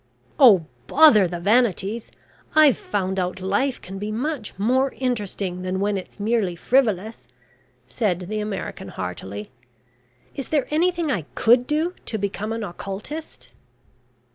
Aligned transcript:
"Oh, 0.39 0.65
bother 0.87 1.27
the 1.27 1.39
vanities. 1.39 2.11
I've 2.55 2.75
found 2.75 3.19
out 3.19 3.39
life 3.39 3.79
can 3.79 3.99
be 3.99 4.11
much 4.11 4.57
more 4.57 4.95
interesting 4.97 5.61
than 5.61 5.79
when 5.79 5.95
it's 5.95 6.19
merely 6.19 6.55
frivolous," 6.55 7.27
said 7.85 8.21
the 8.21 8.39
American, 8.39 8.87
heartily. 8.87 9.51
"Is 10.33 10.47
there 10.47 10.65
anything 10.71 11.11
I 11.11 11.27
could 11.35 11.67
do 11.67 11.93
to 12.07 12.17
become 12.17 12.51
an 12.51 12.63
occultist?" 12.63 13.51